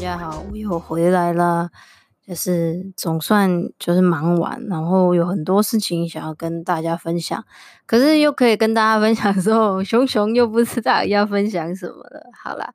[0.00, 1.68] 大家好，我又回来了，
[2.24, 7.44] 就是总算就是忙完，然后有很多事情想要跟大家分享，
[7.84, 12.30] 可是又可以跟大家分享的时候，熊熊又不知道要分享什么了。
[12.32, 12.72] 好啦，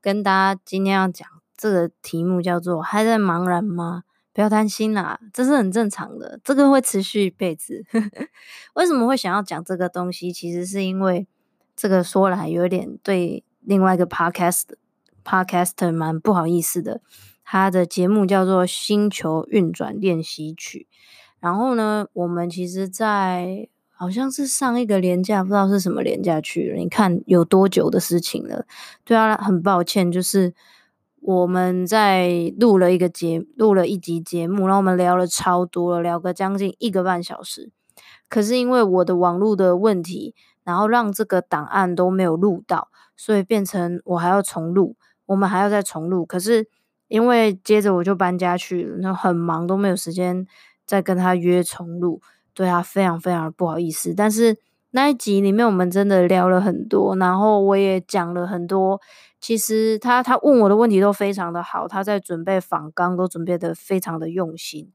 [0.00, 7.84] 跟大家今天要讲这个题目叫做“还在茫然吗？”不要担心啦，这是很正常的，这个会持续一辈子。
[8.72, 10.32] 为什么会想要讲这个东西？
[10.32, 11.28] 其实是因为
[11.76, 14.62] 这个说来有点对另外一个 podcast。
[15.24, 17.00] Podcaster 蛮不好意思的，
[17.44, 20.86] 他的节目叫做《星球运转练习曲》。
[21.40, 26.76] 然后呢，我们其实，在好像是上一个连假，不知道是什么连假去了。
[26.76, 28.66] 你看有多久的事情了？
[29.04, 30.54] 对啊，很抱歉，就是
[31.20, 37.70] 我们在录了一个节，录了一集节目，然后我们聊了超多了，聊个将近一个半小时。
[38.28, 44.96] 可是因为我的网络的问题，然后让这个档案都没有录到，所以变成我还要重录。
[45.26, 46.66] 我们还要再重录，可是
[47.08, 50.46] 因为接着我就搬家去了，那很忙，都没有时间
[50.86, 52.20] 再跟他约重录，
[52.52, 54.14] 对他非常非常不好意思。
[54.14, 54.58] 但是
[54.90, 59.00] 那一集里面我们真的聊了很多，然后我也讲了很多。
[59.40, 64.90] 其实他他问我的问题都非常的好，他在准备访纲都准备的非常的用心，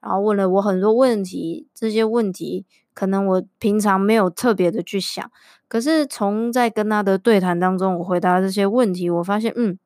[0.00, 5.30] 然后问了我很多问题，这些问题可能我平常没有特别的去想。
[5.68, 9.78] 可是从在跟他的对谈当中，我回答这些问题，我发现，嗯，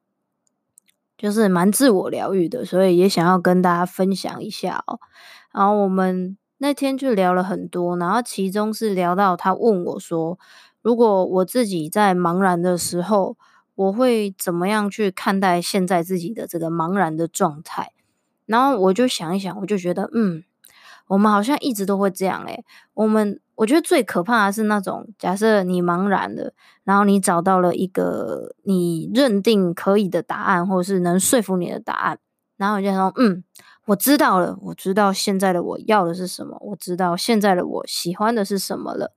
[1.17, 5.01] 就是蛮自我疗愈的，所以也想要跟大家分享一下哦。
[5.53, 10.39] 然后我们那天就聊了很多，然后其中是聊到他问我说，
[10.83, 13.37] 如果我自己在茫然的时候，
[13.75, 17.93] 我会怎么样去看待现在自己的这个茫然的状态？
[18.45, 20.43] 然后我就想一想，我就觉得，嗯，
[21.09, 22.65] 我们好像一直都会这样诶，
[22.95, 23.41] 我们。
[23.59, 26.53] 我觉得最可怕的是那种，假设你茫然了，
[26.85, 32.21] 然后你找到了一个你认定可以的答案，或者是能说服你的答案，
[32.57, 33.43] 然后你就说，嗯，
[33.87, 39.13] 我知道了，我知道现在的我要的是什么，我知道现在的我喜欢的是什么了，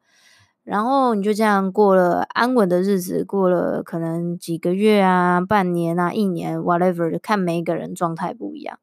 [0.63, 8.80] 然后你就这样过了安稳的日子，过了可能几个月啊、半年啊、一年，whatever，看每一个人状态不一样。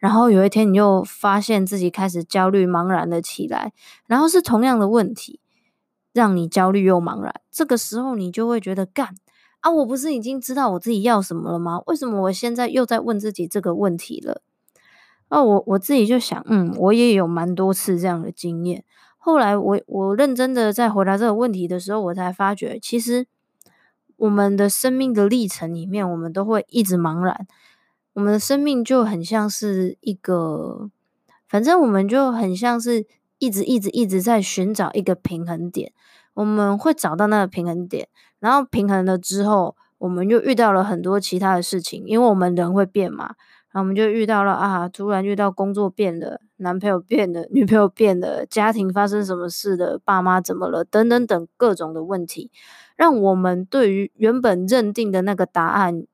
[0.00, 3.72] 然后有一天，你又发现自己开始焦虑、茫然了起来，
[4.06, 5.38] 然后是同样的问题，
[6.12, 7.32] 让你焦虑又茫然。
[7.52, 9.14] 这个时候，你就会觉得，干
[9.60, 11.82] 啊，我不是已经知道我自己要什么了吗？
[11.86, 14.40] 为什么我现在又在问自己这个问题了？
[15.28, 18.82] 啊，我我自己就想，嗯，我也有蛮多次这样的经验。
[19.18, 23.26] 后来，我我认真的在回答这个问题的时候，我才发觉，其实
[24.16, 27.46] 我们的生命的历程里面，我们都会一直茫然。
[28.12, 30.90] 我们的生命就很像是一个，
[31.48, 33.06] 反正我们就很像是
[33.38, 35.92] 一直一直一直在寻找一个平衡点。
[36.34, 43.34] 我们会找到那个平衡点，然后平衡了之后，我们就遇到了很多其他的事情，因为我们人会变嘛。
[43.72, 52.50] 然后我们就遇到了啊，突然遇到工作变了，男朋友变了，女朋友变了，家庭发生什么事的，爸妈怎么了，等等等各种的问题，
[52.96, 56.04] 让我们对于原本认定的那个答案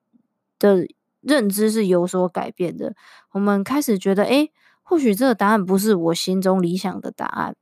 [0.58, 0.86] 的。
[1.26, 2.94] 认知是有所改变的，
[3.32, 4.52] 我们开始觉得，诶，
[4.82, 7.56] 或许这个答案不是我心中理想的答案，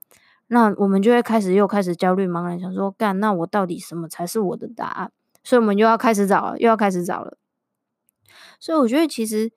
[0.49, 5.11] 那我们就会开始又开始焦虑茫然，想说，干，那我到底什么才是我的答案？
[5.43, 7.39] 所以，我们又要开始找了，又要开始找了。
[8.61, 9.51] 所以，我觉得其实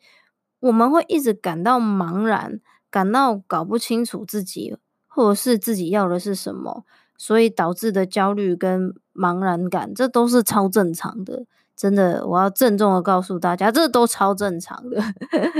[0.59, 4.77] 我们会一直感到茫然，感到搞不清楚自己，
[5.07, 6.85] 或者是自己要的是什么，
[7.17, 11.45] 所以导致的焦虑跟茫然感，这都是超正常的。
[11.77, 14.99] 真的，我要郑重的告诉大家，这都超正常的，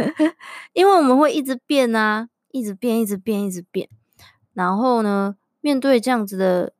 [0.74, 3.88] 因为我们会一直变啊，一直变，一直变，一直变。
[4.54, 6.74] 然后呢，面对这样子的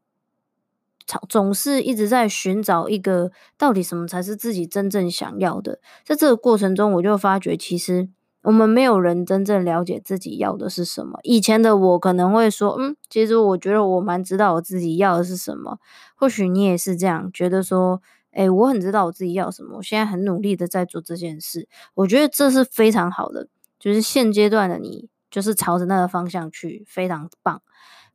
[1.30, 5.80] 总是一直在寻找一个到底什么才是自己真正想要的。
[6.04, 8.10] 在这个过程中，我就发觉其实。
[8.44, 11.20] 我们没有人真正了解自己要的是什么。
[11.24, 15.80] 以前的我可能会说，嗯，其实我觉得我蛮知道我自己要的是什么。
[16.16, 18.02] 或许你也是这样觉得说，
[18.38, 21.68] 诶，我很知道我自己要什么，我现在很努力的在做这件事。
[21.96, 23.48] 我觉得这是非常好的，
[23.80, 27.62] 就是现阶段的你就是朝着那个方向去，非常棒。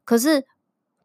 [0.04, 0.44] 可是，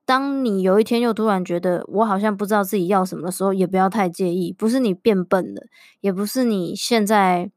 [0.06, 5.64] 当你有一天又突然觉得我好像不知道自己要什么的时候，也不要太介意，不是你变笨了，
[6.02, 7.52] 也不是你现在。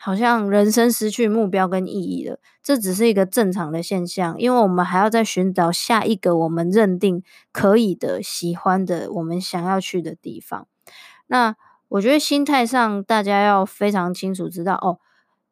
[0.00, 10.68] 好像人生失去目标跟意义了，这只是一个正常的现象，因为我们还要再寻找下一个我们认定可以的、喜欢的、我们想要去的地方。
[11.28, 11.56] 那
[11.88, 14.98] 我觉得心态上大家要非常清楚知道哦，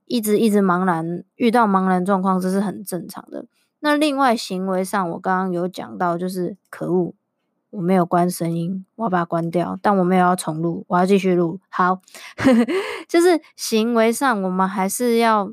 [0.04, 3.46] 一直一直茫然，遇到茫然状况，这是很正常的。
[3.80, 7.14] 那另外行为上，我刚刚有讲到，就是可恶。
[7.70, 9.78] 我没有关声音，我要把它关掉。
[9.82, 11.60] 但我没有要重录，我要继续录。
[11.68, 12.00] 好，
[13.06, 15.52] 就是行为上，我们还是要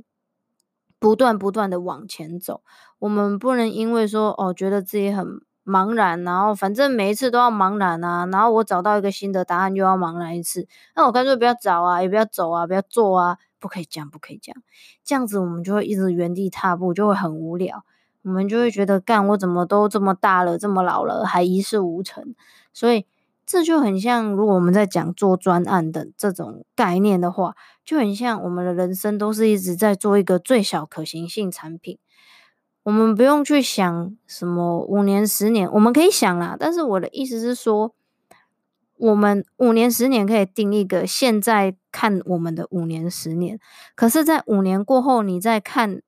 [0.99, 2.61] 不断不断的往前走。
[2.99, 10.67] 我们不能因为说哦，觉得自己很茫然，然后反正每一次都要茫然啊，然后我找到一个新的答案又要茫然一次。
[10.95, 14.55] 那我干脆不要找啊，也不要走啊，不要做啊，不可以讲，不可以讲。
[15.03, 17.83] 这样子我们就会一直原地踏步，就会很无聊。
[18.23, 22.35] 我们就会觉得，干我怎么都这么大了，这么老了，还一事无成。
[22.73, 23.05] 所以
[23.45, 31.99] 这就很像，如果我们在讲做专案的这种概念的话，就很像我们的人生都是一直在做一个最小可行性产品。
[32.83, 36.55] 我们不用去想什么五年、十年，我们可以想啦。
[36.59, 37.93] 但是我的意思是说，
[38.97, 43.59] 我们五年、十年可以定一个现在看我们的五年、十年，
[43.95, 46.01] 可是，在五年过后，你再看。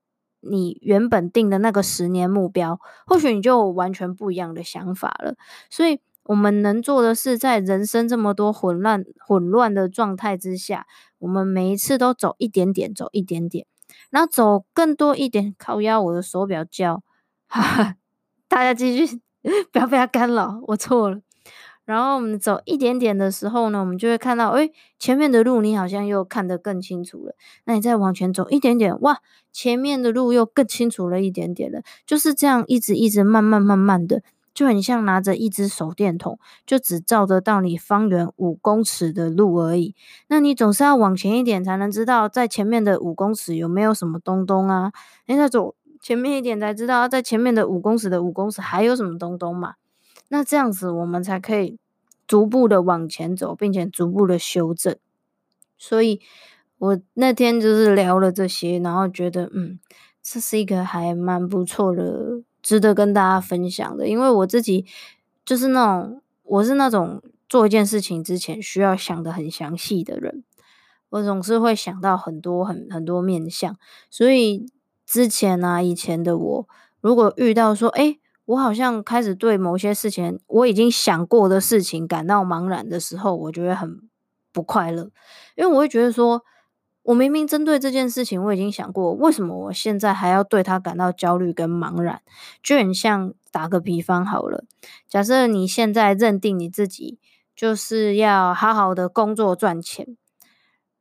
[0.48, 5.33] 你原本定的那个十年目标，或许你就完全不一样的想法了。
[5.72, 10.86] 所以，我们能做的是，在人生这么多混乱、混乱的状态之下，
[11.18, 13.66] 我们每一次都走一点点，走一点点，
[14.10, 15.56] 然后走更多一点。
[15.58, 17.02] 靠腰，我的手表叫，
[17.48, 17.96] 哈哈，
[18.48, 19.22] 大家继续，
[19.72, 21.20] 不要被它干扰，我错了。
[21.86, 27.36] 然后我们走一点点的时候呢，我们就会看到，诶，前面的路你好像又看得更清楚了。
[27.66, 29.20] 那你再往前走一点点，哇，
[29.52, 31.84] 前面的路又更清楚了一点点了。
[32.08, 34.24] 就是这样，一直一直慢慢慢慢的，
[34.56, 39.94] 就很像拿着一支手电筒，就只照得到你方圆五公尺的路而已。
[40.30, 44.94] 那你总是要往前一点，才能知道在前面的五公尺有没有什么东东啊？
[45.28, 49.74] 诶，再走前面一点才知道在前面的五公尺的五公尺还有什么东东嘛。
[50.30, 51.78] 那这样子，我们才可以
[52.25, 54.96] 逐步的往前走，并且逐步的修正。
[55.78, 56.22] 所以，
[56.78, 59.80] 我那天就是聊了这些，然后觉得，嗯，
[60.24, 64.08] 这是一个还蛮不错的，值得跟大家分享的。
[64.08, 64.88] 因为我自己
[65.46, 70.44] 就是那种，我是那种做一件事情之前需要想得很详细的人，
[71.10, 73.78] 我总是会想到很多很很多面向。
[74.10, 74.66] 所以
[75.06, 76.68] 之前啊，以前的我，
[77.02, 78.20] 如果遇到说，诶。
[78.48, 84.00] 我好像开始对某些事情，我已经想过的事情感到茫然的时候，我就会很
[84.52, 85.10] 不快乐，
[85.56, 86.44] 因为我会觉得说，
[87.06, 92.22] 我明明针对这件事情我已经想过，为什么我现在还要对他感到焦虑跟茫然？
[92.62, 94.66] 就很像打个比方好了，
[95.07, 97.18] 假设你现在认定你自己
[97.56, 100.18] 就是要好好的工作赚钱，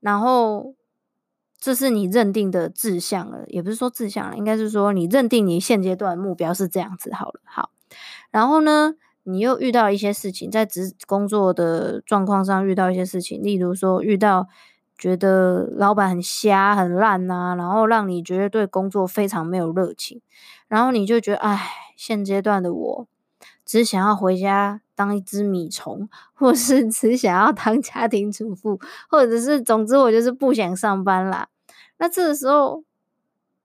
[0.01, 0.75] 然后。
[1.57, 7.41] 这是你认定的志向了，也不是说志向了，应该是说你认定你现阶段目标是这样子好了。
[7.47, 7.71] 好，
[8.31, 14.47] 然后呢，你又遇到一些事情，在职工作的状况上遇到一些事情，例如说遇到
[14.97, 20.21] 觉得老板很瞎很烂呐，然后让你觉得对工作非常没有热情，
[20.69, 21.61] 然后你就觉得，哎，
[21.97, 23.07] 现阶段的我
[23.65, 31.49] 只想要回家当一只米虫，或是 只想要当家庭主妇，或者是总之我就是不想上班啦。
[31.99, 32.85] 那这个时候，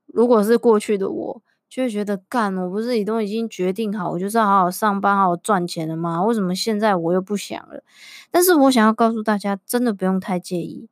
[0.08, 6.24] 如果是过去的我，就会觉得干，我不是已都已经决定好，我就是要好好上班，好好赚钱了吗？
[6.24, 7.84] 为什么现在我又不想了？
[8.32, 10.88] 但是我想要告诉大家，真的不用太介意，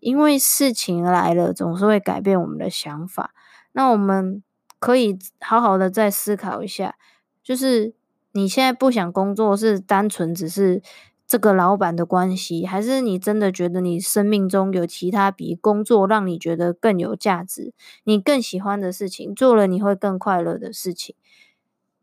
[0.00, 3.34] 因为事情来了，总是会改变我们的想法。
[3.72, 4.42] 那我们
[4.78, 6.96] 可以好好的再思考一下，
[7.42, 7.94] 就是
[8.32, 10.82] 你现在不想工作，是单纯只是。
[11.26, 17.72] 这个老板的关系，还是你真的觉得你生命中有其他比工作让你觉得更有价值、
[18.04, 21.16] 你更喜欢的事情，做了你会更快乐的事情？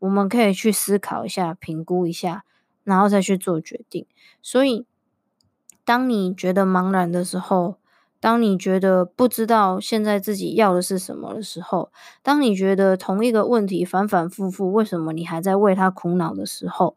[0.00, 2.44] 我们可以去思考一下、评估一下，
[2.82, 4.06] 然后再去做决定。
[4.42, 4.86] 所以，
[5.84, 7.76] 当你觉得茫然的时候，
[8.20, 11.90] 当你觉得不知道现在自己要的是什么的时候，
[12.22, 16.96] 当你觉得同一个问题反反复复，为什么你还在为他苦恼的时候？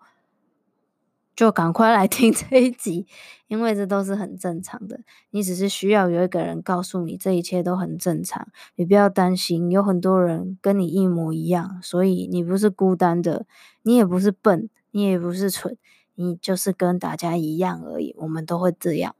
[1.36, 3.06] 就赶快来听这一集，
[3.48, 5.02] 因为这都是很正常的。
[5.32, 13.46] 你只是需要有一个人告诉你，这一切都很正常，你不要担心，有很多人跟你一模一样，所以你不是孤单的，
[13.82, 15.78] 你也不是笨，你也不是蠢，
[16.16, 18.16] 你就是跟大家一样而已。
[18.18, 19.16] 我们都会这样。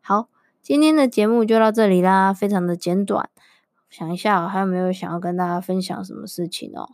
[0.00, 0.28] 好，
[0.62, 3.28] 今天的节目就到这里啦，非常的简短。
[3.88, 6.88] 想一下，还有没有想要跟大家分享什么事情哦？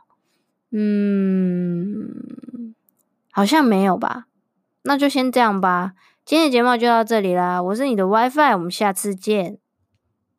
[0.70, 2.74] 嗯，
[3.30, 4.26] 好像没有吧。
[4.82, 5.92] 那就先这样吧，
[6.24, 7.62] 今天的节目就到这里啦。
[7.62, 9.58] 我是你的 WiFi，我们下次见。